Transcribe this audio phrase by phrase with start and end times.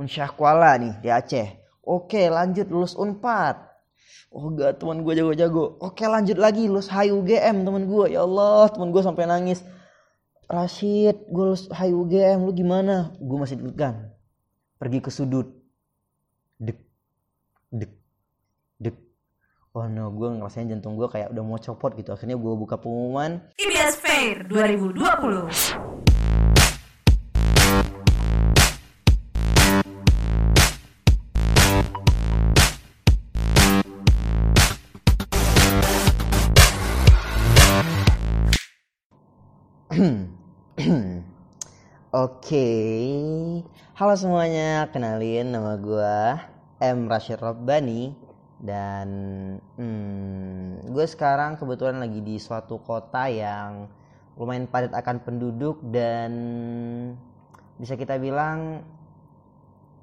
[0.00, 1.60] Unsyah Kuala nih di Aceh.
[1.84, 3.60] Oke lanjut lulus Unpad.
[4.32, 5.76] Oh enggak teman gue jago-jago.
[5.76, 8.16] Oke lanjut lagi lulus HUGM teman gue.
[8.16, 9.60] Ya Allah teman gue sampai nangis.
[10.48, 13.12] Rashid gue lulus HUGM lu gimana?
[13.20, 14.08] Gue masih deg-degan.
[14.80, 15.52] Pergi ke sudut.
[16.56, 16.80] Dek.
[17.68, 17.92] Dek.
[18.80, 18.96] Dek.
[19.76, 22.16] Oh no, gue ngerasain jantung gue kayak udah mau copot gitu.
[22.16, 23.44] Akhirnya gue buka pengumuman.
[23.60, 25.89] IBS Fair 2020.
[42.20, 42.68] Oke,
[43.96, 46.16] halo semuanya, kenalin nama gue
[46.76, 48.12] M Rashid Robbani
[48.60, 49.08] dan
[49.56, 53.88] hmm, gue sekarang kebetulan lagi di suatu kota yang
[54.36, 56.32] lumayan padat akan penduduk dan
[57.80, 58.84] bisa kita bilang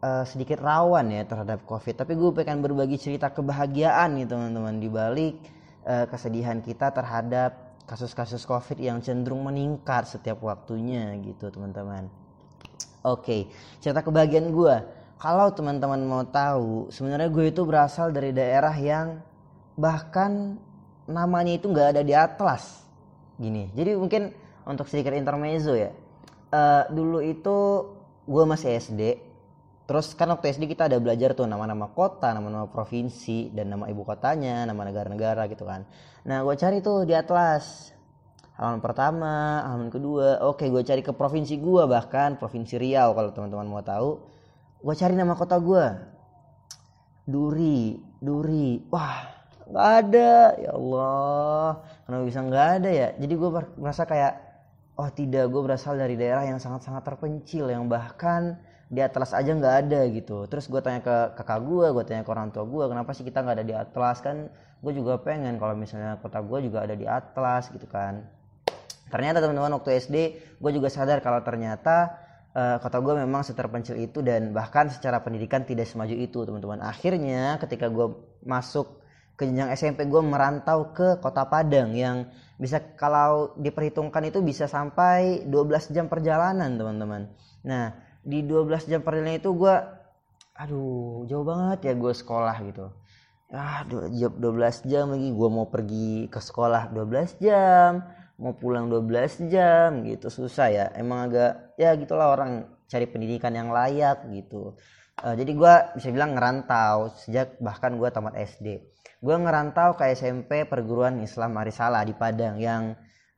[0.02, 2.02] uh, sedikit rawan ya terhadap COVID.
[2.02, 5.38] Tapi gue pengen berbagi cerita kebahagiaan nih teman-teman di balik
[5.86, 12.12] uh, kesedihan kita terhadap kasus-kasus COVID yang cenderung meningkat setiap waktunya gitu teman-teman.
[13.08, 13.48] Oke,
[13.80, 14.76] cerita kebahagiaan gue.
[15.18, 19.24] Kalau teman-teman mau tahu, sebenarnya gue itu berasal dari daerah yang
[19.80, 20.60] bahkan
[21.08, 22.84] namanya itu nggak ada di atlas.
[23.40, 24.36] Gini, jadi mungkin
[24.68, 25.96] untuk sedikit intermezzo ya.
[26.52, 27.88] Uh, dulu itu
[28.28, 29.02] gue masih SD,
[29.88, 34.04] Terus kan waktu SD kita ada belajar tuh nama-nama kota, nama-nama provinsi, dan nama ibu
[34.04, 35.88] kotanya, nama negara-negara gitu kan.
[36.28, 37.96] Nah gue cari tuh di atlas.
[38.60, 40.44] Halaman pertama, halaman kedua.
[40.44, 44.20] Oke gue cari ke provinsi gue bahkan, provinsi Riau kalau teman-teman mau tahu.
[44.84, 45.86] Gue cari nama kota gue.
[47.24, 48.84] Duri, Duri.
[48.92, 49.24] Wah
[49.72, 51.80] nggak ada ya Allah.
[52.04, 53.08] Kenapa bisa nggak ada ya?
[53.16, 53.50] Jadi gue
[53.80, 54.34] merasa kayak,
[55.00, 57.72] oh tidak gue berasal dari daerah yang sangat-sangat terpencil.
[57.72, 60.48] Yang bahkan di atlas aja nggak ada gitu.
[60.48, 63.44] Terus gue tanya ke kakak gue gue tanya ke orang tua gue kenapa sih kita
[63.44, 64.24] nggak ada di atlas?
[64.24, 64.48] Kan
[64.80, 68.24] gue juga pengen kalau misalnya kota gue juga ada di atlas gitu kan.
[69.08, 70.16] Ternyata teman-teman waktu SD
[70.60, 72.16] gue juga sadar kalau ternyata
[72.56, 76.80] uh, kota gue memang seterpencil itu dan bahkan secara pendidikan tidak semaju itu teman-teman.
[76.80, 78.08] Akhirnya ketika gue
[78.48, 79.04] masuk
[79.38, 85.46] ke jenjang SMP gue merantau ke kota Padang yang bisa kalau diperhitungkan itu bisa sampai
[85.46, 87.30] 12 jam perjalanan teman-teman.
[87.62, 89.76] Nah di 12 jam perjalanan itu gue
[90.58, 92.92] aduh jauh banget ya gue sekolah gitu.
[93.48, 98.04] Ah 12 jam lagi gue mau pergi ke sekolah 12 jam
[98.36, 100.28] mau pulang 12 jam gitu.
[100.28, 104.76] Susah ya emang agak ya gitulah orang cari pendidikan yang layak gitu.
[105.18, 110.70] Uh, jadi gue bisa bilang ngerantau sejak bahkan gue tamat SD gue ngerantau ke SMP
[110.70, 112.94] perguruan Islam Marisala di Padang yang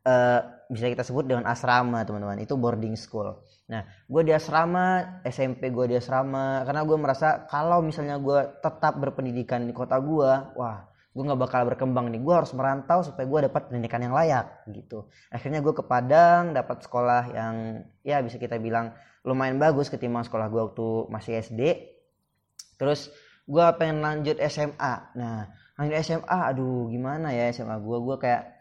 [0.09, 0.39] uh,
[0.73, 3.37] bisa kita sebut dengan asrama teman-teman itu boarding school
[3.69, 8.97] Nah, gue di asrama, SMP gue di asrama, karena gue merasa kalau misalnya gue tetap
[8.97, 12.17] berpendidikan di kota gue, wah, gue nggak bakal berkembang nih.
[12.17, 15.05] Gue harus merantau supaya gue dapat pendidikan yang layak gitu.
[15.29, 20.49] Akhirnya gue ke Padang, dapat sekolah yang ya bisa kita bilang lumayan bagus ketimbang sekolah
[20.49, 21.61] gue waktu masih SD.
[22.81, 23.13] Terus
[23.45, 25.13] gue pengen lanjut SMA.
[25.13, 25.45] Nah,
[25.77, 27.97] lanjut SMA, aduh gimana ya SMA gue?
[28.01, 28.58] Gue kayak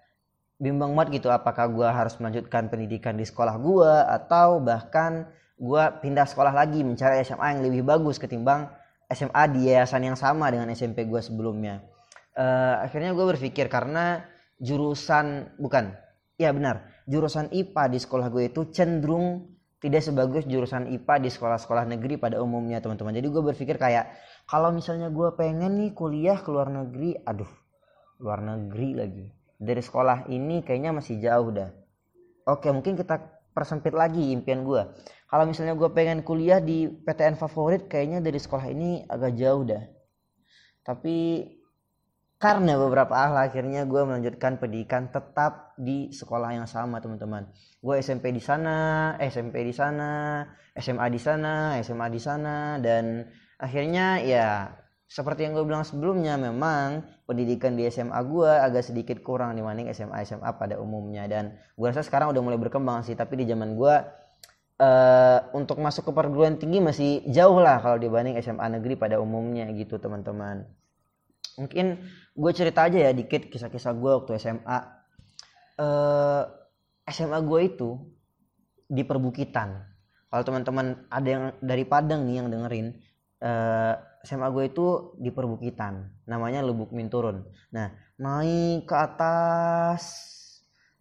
[0.58, 6.26] bimbang banget gitu apakah gue harus melanjutkan pendidikan di sekolah gue atau bahkan gue pindah
[6.26, 8.66] sekolah lagi mencari SMA yang lebih bagus ketimbang
[9.06, 11.80] SMA di yayasan yang sama dengan SMP gue sebelumnya.
[12.38, 14.22] Uh, akhirnya gue berpikir karena
[14.58, 15.94] jurusan bukan,
[16.38, 21.86] ya benar, jurusan IPA di sekolah gue itu cenderung tidak sebagus jurusan IPA di sekolah-sekolah
[21.86, 23.14] negeri pada umumnya teman-teman.
[23.14, 24.10] Jadi gue berpikir kayak
[24.46, 27.50] kalau misalnya gue pengen nih kuliah ke luar negeri, aduh
[28.18, 31.70] luar negeri lagi dari sekolah ini kayaknya masih jauh dah.
[32.46, 33.18] Oke mungkin kita
[33.52, 34.82] persempit lagi impian gue
[35.28, 39.84] kalau misalnya gue pengen kuliah di PTN favorit kayaknya dari sekolah ini agak jauh dah.
[40.80, 41.44] Tapi
[42.40, 47.44] karena beberapa hal akhirnya gue melanjutkan pendidikan tetap di sekolah yang sama teman-teman.
[47.84, 53.28] Gue SMP di sana SMP di sana SMA di sana SMA di sana dan
[53.60, 54.72] akhirnya ya
[55.08, 60.20] seperti yang gue bilang sebelumnya memang pendidikan di SMA gue agak sedikit kurang dibanding SMA
[60.28, 61.24] SMA pada umumnya.
[61.24, 63.94] Dan gue rasa sekarang udah mulai berkembang sih tapi di zaman gue
[64.84, 69.64] uh, untuk masuk ke perguruan tinggi masih jauh lah kalau dibanding SMA negeri pada umumnya
[69.72, 70.68] gitu teman-teman.
[71.56, 72.04] Mungkin
[72.36, 74.78] gue cerita aja ya dikit kisah-kisah gue waktu SMA
[75.80, 76.42] uh,
[77.08, 77.96] SMA gue itu
[78.84, 79.88] di perbukitan.
[80.28, 82.92] Kalau teman-teman ada yang dari Padang nih yang dengerin
[83.40, 83.96] uh,
[84.28, 87.88] SMA gue itu di perbukitan namanya Lubuk Minturun nah
[88.20, 90.04] naik ke atas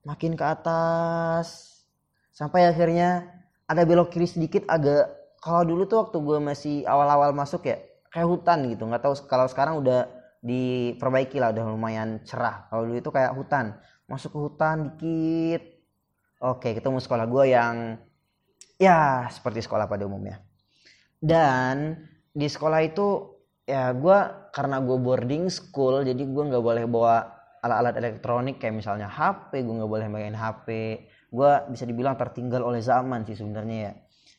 [0.08, 1.84] makin ke atas
[2.32, 3.28] sampai akhirnya
[3.68, 5.12] ada belok kiri sedikit agak
[5.44, 7.78] kalau dulu tuh waktu gue masih awal-awal masuk ya
[8.12, 8.84] kayak hutan gitu.
[8.88, 10.10] Nggak tahu kalau sekarang udah
[10.42, 12.66] diperbaiki lah udah lumayan cerah.
[12.72, 13.78] Kalau dulu itu kayak hutan
[14.10, 15.64] masuk ke hutan dikit.
[16.42, 17.98] Oke ketemu sekolah gue yang
[18.78, 20.42] ya seperti sekolah pada umumnya.
[21.18, 22.02] Dan
[22.38, 23.34] di sekolah itu
[23.66, 24.18] ya gue
[24.54, 27.26] karena gue boarding school jadi gue nggak boleh bawa
[27.66, 30.68] alat-alat elektronik kayak misalnya HP gue nggak boleh main HP
[31.34, 33.94] gue bisa dibilang tertinggal oleh zaman sih sebenarnya ya.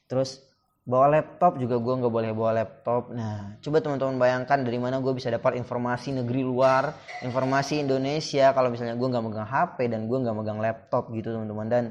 [0.09, 0.41] Terus
[0.89, 3.13] bawa laptop juga gue nggak boleh bawa laptop.
[3.13, 8.73] Nah coba teman-teman bayangkan dari mana gue bisa dapat informasi negeri luar informasi Indonesia kalau
[8.73, 11.67] misalnya gue nggak megang HP dan gue nggak megang laptop gitu teman-teman.
[11.69, 11.85] Dan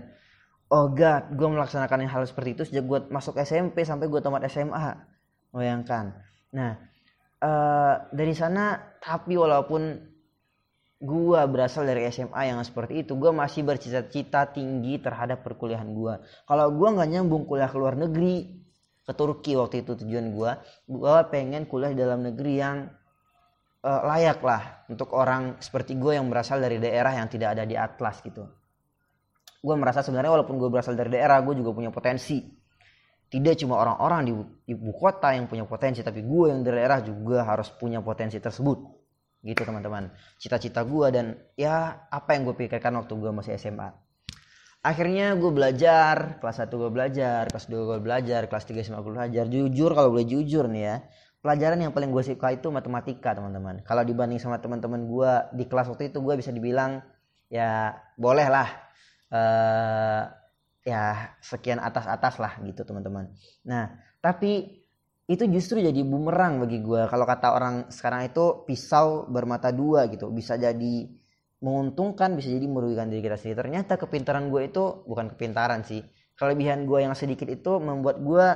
[0.73, 5.16] oh god gue melaksanakan hal seperti itu sejak gue masuk SMP sampai gue tamat SMA
[5.51, 6.15] bayangkan
[6.53, 6.79] nah
[7.43, 9.99] uh, dari sana tapi walaupun
[10.97, 16.13] gue berasal dari SMA yang seperti itu gue masih bercita-cita tinggi terhadap perkuliahan gue
[16.49, 18.57] kalau gue nggak nyambung kuliah ke luar negeri
[19.05, 20.51] ke Turki waktu itu tujuan gue
[20.89, 22.89] gue pengen kuliah di dalam negeri yang
[23.87, 27.75] uh, layak lah untuk orang seperti gue yang berasal dari daerah yang tidak ada di
[27.79, 28.47] atlas gitu.
[29.63, 32.43] Gue merasa sebenarnya walaupun gue berasal dari daerah gue juga punya potensi
[33.27, 34.33] tidak cuma orang-orang di
[34.71, 38.77] ibu kota yang punya potensi tapi gue yang dari daerah juga harus punya potensi tersebut.
[39.43, 40.11] Gitu teman-teman.
[40.39, 44.07] Cita-cita gue dan ya apa yang gue pikirkan waktu gue masih SMA
[44.87, 49.13] akhirnya gue belajar kelas 1 gue belajar kelas 2 gue belajar kelas 3 SMA gue
[49.13, 49.43] belajar.
[49.51, 50.95] Jujur kalau boleh jujur nih ya
[51.41, 53.79] pelajaran yang paling gue suka itu matematika teman-teman.
[53.85, 56.99] Kalau dibanding sama teman-teman gue di kelas waktu itu gue bisa dibilang
[57.47, 58.67] ya boleh lah
[59.31, 60.21] uh,
[60.87, 63.27] ya sekian atas-atas lah gitu teman-teman.
[63.67, 64.79] Nah tapi
[65.27, 70.31] itu justru jadi bumerang bagi gue kalau kata orang sekarang itu pisau bermata dua gitu.
[70.31, 71.11] Bisa jadi
[71.59, 73.67] menguntungkan bisa jadi merugikan diri kita sendiri.
[73.67, 75.99] Ternyata kepintaran gue itu bukan kepintaran sih.
[76.39, 78.47] Kelebihan gue yang sedikit itu membuat gue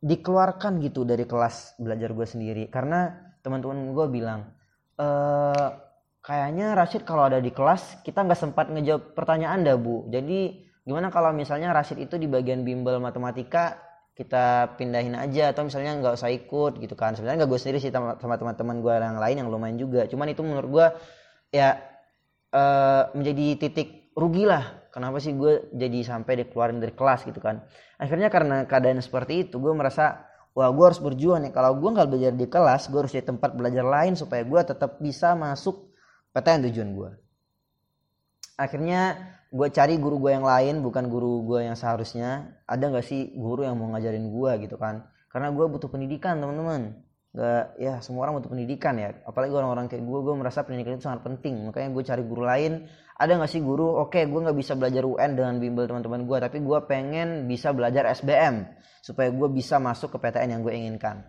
[0.00, 2.64] dikeluarkan gitu dari kelas belajar gue sendiri.
[2.72, 3.12] Karena
[3.44, 4.40] teman-teman gue bilang
[4.96, 5.08] e,
[6.24, 10.08] kayaknya Rashid kalau ada di kelas kita nggak sempat ngejawab pertanyaan dah bu.
[10.08, 13.82] Jadi gimana kalau misalnya Rashid itu di bagian bimbel matematika
[14.16, 17.12] kita pindahin aja atau misalnya nggak usah ikut gitu kan.
[17.12, 20.08] Sebenarnya nggak gue sendiri sih sama teman-teman gue yang lain yang lumayan juga.
[20.08, 20.86] Cuman itu menurut gue
[21.52, 21.76] ya
[22.56, 24.88] uh, menjadi titik rugi lah.
[24.88, 27.60] Kenapa sih gue jadi sampai dikeluarin dari kelas gitu kan?
[28.00, 30.24] Akhirnya karena keadaan seperti itu gue merasa
[30.56, 31.52] wah gue harus berjuang nih.
[31.52, 34.96] Kalau gue nggak belajar di kelas gue harus di tempat belajar lain supaya gue tetap
[34.96, 35.92] bisa masuk
[36.32, 37.10] PTN tujuan gue.
[38.56, 42.60] Akhirnya gue cari guru gue yang lain bukan guru gue yang seharusnya.
[42.68, 45.08] Ada nggak sih guru yang mau ngajarin gue gitu kan?
[45.32, 47.00] Karena gue butuh pendidikan teman-teman.
[47.36, 49.16] Gak ya semua orang butuh pendidikan ya.
[49.24, 51.64] Apalagi orang-orang kayak gue gue merasa pendidikan itu sangat penting.
[51.68, 52.72] Makanya gue cari guru lain.
[53.16, 56.60] Ada nggak sih guru oke gue nggak bisa belajar UN dengan bimbel teman-teman gue tapi
[56.60, 58.68] gue pengen bisa belajar SBM
[59.00, 61.24] supaya gue bisa masuk ke PTN yang gue inginkan.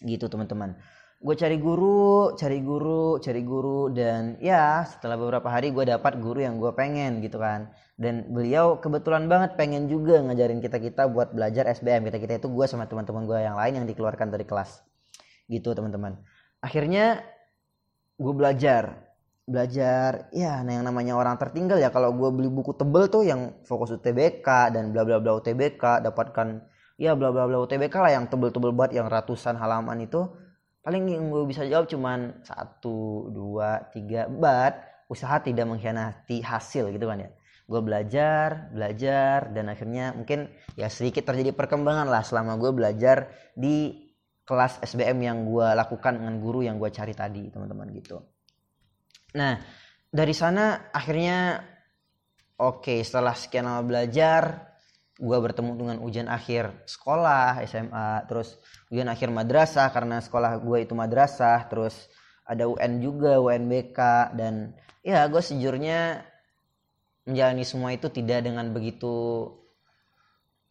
[0.00, 0.80] Gitu teman-teman
[1.18, 6.46] gue cari guru cari guru cari guru dan ya setelah beberapa hari gue dapat guru
[6.46, 7.74] yang gue pengen gitu kan.
[7.98, 12.46] Dan beliau kebetulan banget pengen juga ngajarin kita kita buat belajar SBM kita kita itu
[12.46, 14.86] gue sama teman-teman gue yang lain yang dikeluarkan dari kelas.
[15.50, 16.22] Gitu teman-teman.
[16.62, 17.26] Akhirnya
[18.14, 19.10] gue belajar.
[19.48, 21.90] Belajar ya nah yang namanya orang tertinggal ya.
[21.90, 26.62] Kalau gue beli buku tebel tuh yang fokus UTBK dan bla bla bla UTBK dapatkan
[26.94, 30.30] ya bla bla bla UTBK lah yang tebel-tebel banget yang ratusan halaman itu
[30.88, 37.04] paling yang gue bisa jawab cuman satu dua tiga bat usaha tidak mengkhianati hasil gitu
[37.04, 37.30] kan ya.
[37.68, 40.48] Gue belajar belajar dan akhirnya mungkin
[40.80, 44.08] ya sedikit terjadi perkembangan lah selama gue belajar di
[44.48, 48.24] kelas SBM yang gue lakukan dengan guru yang gue cari tadi teman-teman gitu.
[49.36, 49.60] Nah
[50.08, 51.60] dari sana akhirnya
[52.64, 54.72] oke okay, setelah sekian lama belajar
[55.18, 58.54] gue bertemu dengan ujian akhir sekolah SMA terus
[58.94, 62.06] ujian akhir madrasah karena sekolah gue itu madrasah terus
[62.46, 63.98] ada UN juga UNBK
[64.38, 66.22] dan ya gue sejujurnya
[67.26, 69.50] menjalani semua itu tidak dengan begitu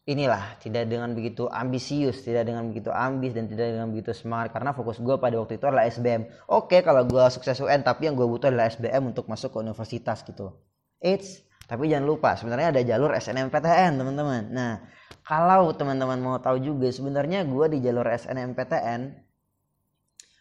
[0.08, 4.72] inilah tidak dengan begitu ambisius tidak dengan begitu ambis dan tidak dengan begitu smart karena
[4.72, 8.24] fokus gue pada waktu itu adalah SBM oke kalau gue sukses UN tapi yang gue
[8.24, 10.56] butuh adalah SBM untuk masuk ke universitas gitu.
[10.98, 14.42] It's tapi jangan lupa sebenarnya ada jalur SNMPTN teman-teman.
[14.48, 14.80] Nah
[15.20, 19.12] kalau teman-teman mau tahu juga sebenarnya gue di jalur SNMPTN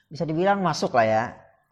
[0.08, 1.24] bisa dibilang masuk lah ya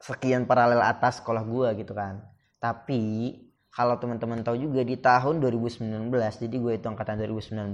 [0.03, 2.19] sekian paralel atas sekolah gue gitu kan.
[2.59, 3.31] Tapi
[3.71, 7.71] kalau teman-teman tahu juga di tahun 2019 jadi gue itu angkatan 2019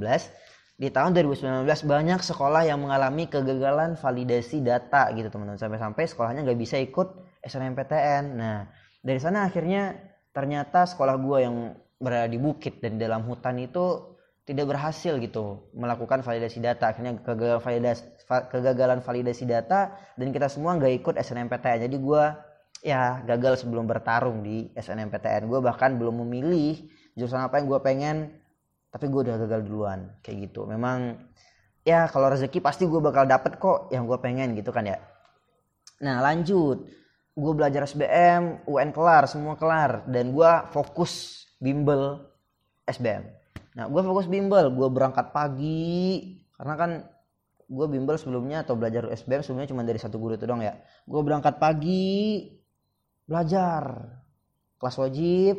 [0.78, 5.58] di tahun 2019 banyak sekolah yang mengalami kegagalan validasi data gitu teman-teman.
[5.58, 8.70] Sampai-sampai sekolahnya nggak bisa ikut SNMPTN nah
[9.02, 9.98] dari sana akhirnya
[10.32, 11.56] ternyata sekolah gue yang
[12.02, 16.92] berada di bukit dan dalam hutan itu tidak berhasil gitu melakukan validasi data.
[16.92, 18.04] Akhirnya kegagalan validasi
[18.50, 22.24] kegagalan validasi data dan kita semua nggak ikut SNMPTN jadi gue
[22.82, 28.18] ya gagal sebelum bertarung di SNMPTN gue bahkan belum memilih jurusan apa yang gue pengen
[28.92, 30.66] tapi gue udah gagal duluan kayak gitu.
[30.66, 31.22] Memang
[31.86, 34.98] ya kalau rezeki pasti gue bakal dapet kok yang gue pengen gitu kan ya.
[36.02, 36.90] Nah lanjut
[37.42, 40.06] gue belajar SBM UN kelar semua kelar.
[40.06, 42.22] Dan gue fokus bimbel
[42.86, 46.36] SBM Nah, gue fokus bimbel, gue berangkat pagi.
[46.56, 46.92] Karena kan
[47.72, 50.76] gue bimbel sebelumnya atau belajar SBM sebelumnya cuma dari satu guru itu dong ya.
[51.08, 52.52] Gue berangkat pagi
[53.24, 54.12] belajar.
[54.76, 55.56] Kelas wajib.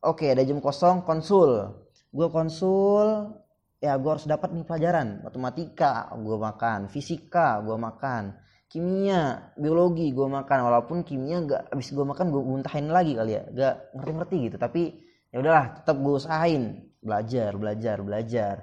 [0.00, 1.82] Oke, ada jam kosong konsul.
[2.14, 3.36] Gue konsul,
[3.82, 5.20] ya gue harus dapat nih pelajaran.
[5.20, 8.32] Matematika gue makan, fisika gue makan,
[8.66, 10.58] kimia, biologi gue makan.
[10.66, 14.56] Walaupun kimia gak abis gue makan gue muntahin lagi kali ya, gak ngerti-ngerti gitu.
[14.58, 14.82] Tapi
[15.30, 16.62] ya udahlah, tetap gue usahain.
[17.02, 18.54] Belajar belajar belajar.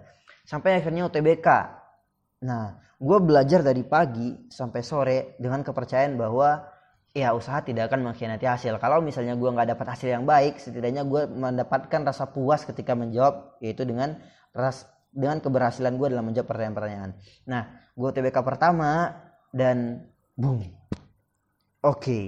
[0.44, 1.48] Sampai akhirnya UTBK
[2.44, 6.60] nah gue belajar dari pagi sampai sore dengan kepercayaan bahwa
[7.14, 8.80] ya usaha tidak akan mengkhianati hasil.
[8.82, 13.60] Kalau misalnya gue nggak dapat hasil yang baik setidaknya gue mendapatkan rasa puas ketika menjawab
[13.62, 14.18] yaitu dengan
[14.52, 17.12] ras dengan keberhasilan gue dalam menjawab pertanyaan-pertanyaan.
[17.46, 19.14] Nah gue UTBK pertama
[19.54, 20.02] dan
[20.34, 20.66] boom.
[20.66, 20.74] Oke
[21.86, 22.24] okay.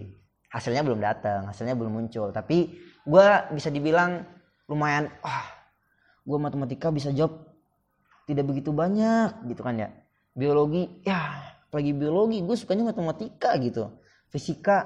[0.54, 2.30] hasilnya belum datang hasilnya belum muncul.
[2.30, 4.24] Tapi gue bisa dibilang
[4.70, 5.50] lumayan ah
[6.26, 7.50] gue matematika bisa jawab
[8.30, 9.90] tidak begitu banyak gitu kan ya.
[10.38, 13.90] Biologi ya apalagi biologi gue sukanya matematika gitu.
[14.30, 14.86] Fisika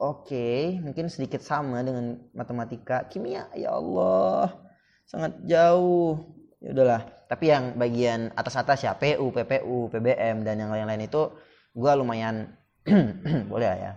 [0.00, 3.04] oke okay, mungkin sedikit sama dengan matematika.
[3.12, 4.56] Kimia ya Allah
[5.04, 6.24] sangat jauh.
[6.60, 7.02] Ya udahlah.
[7.26, 11.34] Tapi yang bagian atas atas ya PU PPU PBM dan yang lain-lain itu
[11.76, 12.56] gue lumayan
[13.50, 13.92] boleh ya.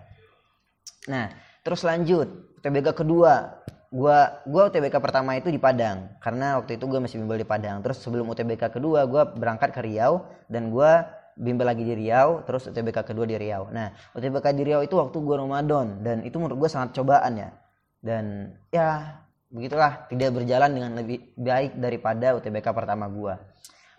[1.08, 1.32] Nah
[1.62, 2.28] terus lanjut
[2.60, 3.62] TBK kedua.
[3.90, 7.82] Gua gua UTBK pertama itu di Padang karena waktu itu gua masih bimbel di Padang.
[7.82, 12.70] Terus sebelum UTBK kedua gua berangkat ke Riau dan gua bimbel lagi di Riau terus
[12.70, 13.66] UTBK kedua di Riau.
[13.74, 17.50] Nah UTBK di Riau itu waktu gua Ramadan dan itu menurut gua sangat cobaan ya.
[17.98, 19.18] Dan ya
[19.50, 23.42] begitulah tidak berjalan dengan lebih baik daripada UTBK pertama gua.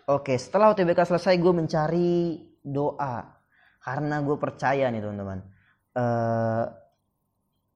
[0.08, 3.41] Oke setelah UTBK selesai gua mencari doa
[3.82, 5.38] karena gue percaya nih teman-teman.
[5.92, 6.64] Uh,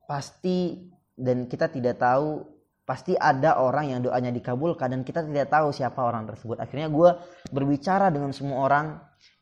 [0.07, 0.87] pasti
[1.19, 2.47] dan kita tidak tahu
[2.87, 6.63] pasti ada orang yang doanya dikabulkan dan kita tidak tahu siapa orang tersebut.
[6.63, 7.11] Akhirnya gue
[7.51, 8.87] berbicara dengan semua orang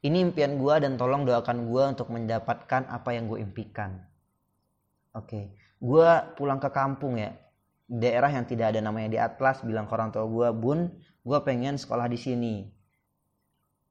[0.00, 4.00] ini impian gue dan tolong doakan gue untuk mendapatkan apa yang gue impikan.
[5.12, 5.44] Oke okay.
[5.78, 6.08] gue
[6.40, 7.36] pulang ke kampung ya.
[7.84, 10.88] Daerah yang tidak ada namanya di atlas bilang ke orang tua gue bun
[11.20, 12.54] gue pengen sekolah di sini.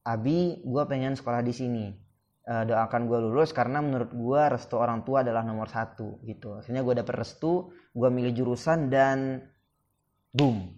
[0.01, 2.02] Abi gue pengen sekolah di sini
[2.47, 6.59] uh, doakan gue lulus karena menurut gue restu orang tua adalah nomor satu gitu.
[6.59, 9.43] Akhirnya gue dapet restu gue milih jurusan dan
[10.35, 10.75] boom.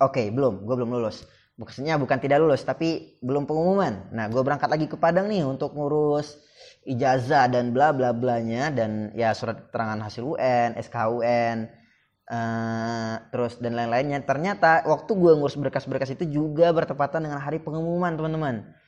[0.00, 0.64] Oke okay, belum.
[0.64, 1.28] Gue belum lulus.
[1.60, 4.08] Maksudnya bukan tidak lulus tapi belum pengumuman.
[4.16, 6.40] Nah gue berangkat lagi ke Padang nih untuk ngurus
[6.88, 13.60] ijazah dan bla bla blanya dan ya surat keterangan hasil UN SKUN uh, eh, terus
[13.60, 14.24] dan lain-lainnya.
[14.24, 18.79] Ternyata waktu gue ngurus berkas-berkas itu juga bertepatan dengan hari pengumuman teman-teman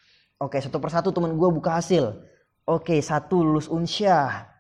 [0.43, 2.19] Oke, satu persatu teman gue buka hasil.
[2.67, 4.51] Oke, satu lulus Unsyah.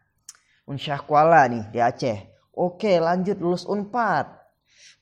[0.62, 2.22] Unsyah Kuala nih di Aceh.
[2.54, 4.30] Oke, lanjut lulus Unpad.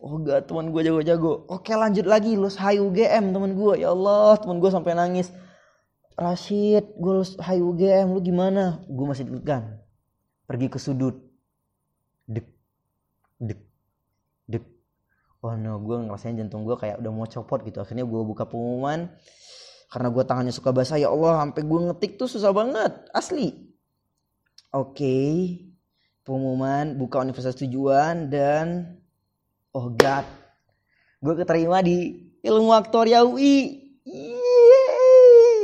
[0.00, 1.44] Oh gak teman gue jago-jago.
[1.52, 3.84] Oke lanjut lagi lulus HUGM teman gue.
[3.84, 5.28] Ya Allah teman gue sampai nangis.
[6.16, 8.80] Rashid gue lulus HUGM lu gimana?
[8.88, 9.76] Gue masih deg-degan.
[10.48, 11.20] Pergi ke sudut.
[12.24, 12.48] Dek.
[13.36, 13.60] Dek.
[14.48, 14.64] Dek.
[15.44, 17.84] Oh no gue ngerasain jantung gue kayak udah mau copot gitu.
[17.84, 19.12] Akhirnya gue buka pengumuman
[19.90, 23.74] karena gue tangannya suka basah ya Allah sampai gue ngetik tuh susah banget asli.
[24.70, 25.30] Oke okay.
[26.22, 28.96] pengumuman buka universitas tujuan dan
[29.74, 30.22] oh god.
[31.18, 33.90] Gue keterima di ilmu aktoria UI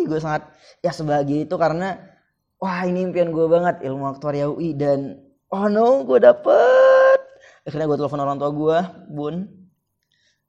[0.07, 0.51] gue sangat
[0.83, 1.99] ya sebagai itu karena
[2.63, 5.23] wah ini impian gue banget ilmu aktoria UI dan
[5.55, 7.23] oh no gue dapet.
[7.63, 9.47] Akhirnya gue telepon orang tua gue bun.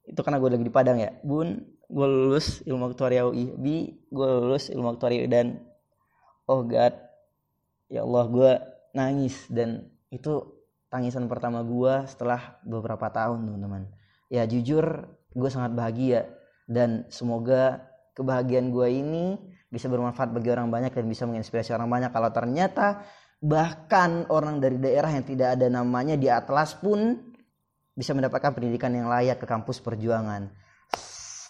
[0.02, 4.28] Itu karena gue lagi di Padang ya bun gue lulus ilmu aktuaria UI bi gue
[4.28, 5.56] lulus ilmu aktuaria dan
[6.44, 7.08] oh god
[7.88, 8.50] ya Allah gue
[8.96, 9.48] nangis.
[9.48, 10.44] Dan itu
[10.88, 13.88] tangisan pertama gue setelah beberapa tahun teman-teman.
[14.32, 16.28] Ya jujur gue sangat bahagia.
[16.68, 19.24] Dan semoga kebahagiaan gue ini
[19.72, 22.10] bisa bermanfaat bagi orang banyak dan bisa menginspirasi orang banyak.
[22.12, 23.04] Kalau ternyata
[23.38, 27.16] bahkan orang dari daerah yang tidak ada namanya di atlas pun
[27.94, 30.50] bisa mendapatkan pendidikan yang layak ke kampus perjuangan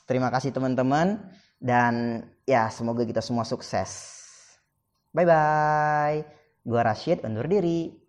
[0.09, 1.21] Terima kasih teman-teman
[1.61, 4.17] dan ya semoga kita semua sukses.
[5.13, 6.25] Bye bye.
[6.65, 8.08] Gua Rashid undur diri.